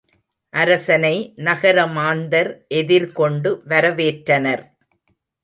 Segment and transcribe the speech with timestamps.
[0.53, 1.11] அரசனை
[1.47, 4.65] நகர மாந்தர் எதிர் கொண்டு வரவேற்றனர்.